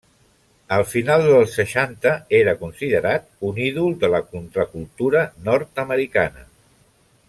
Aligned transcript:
A 0.77 0.77
finals 0.93 1.27
dels 1.31 1.53
seixanta 1.59 2.13
era 2.39 2.57
considerat 2.63 3.29
un 3.51 3.61
ídol 3.69 3.95
de 4.05 4.13
la 4.17 4.25
contracultura 4.33 5.25
nord-americana. 5.51 6.49